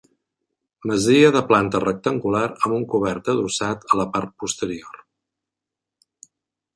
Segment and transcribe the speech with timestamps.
[0.91, 5.05] Masia de planta rectangular amb un cobert adossat a la part posterior.